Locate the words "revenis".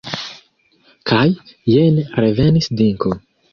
2.27-2.73